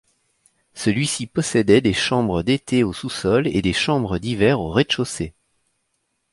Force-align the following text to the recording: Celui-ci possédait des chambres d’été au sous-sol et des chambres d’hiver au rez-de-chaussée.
Celui-ci 0.73 1.27
possédait 1.27 1.79
des 1.79 1.93
chambres 1.93 2.41
d’été 2.41 2.83
au 2.83 2.91
sous-sol 2.91 3.45
et 3.45 3.61
des 3.61 3.71
chambres 3.71 4.17
d’hiver 4.17 4.59
au 4.59 4.71
rez-de-chaussée. 4.71 5.35